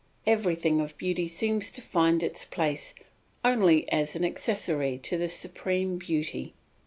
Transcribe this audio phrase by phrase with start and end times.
[0.25, 2.95] Everything of beauty seems to find its place
[3.45, 6.55] only as an accessory to the supreme beauty.